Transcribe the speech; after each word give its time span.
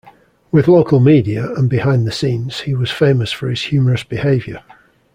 With 0.51 0.67
local 0.67 0.99
media 0.99 1.53
and 1.53 1.69
behind 1.69 2.07
the 2.07 2.11
scenes 2.11 2.61
he 2.61 2.73
was 2.73 2.89
famous 2.89 3.31
for 3.31 3.49
his 3.51 3.61
humorous 3.65 4.03
behavior. 4.03 4.63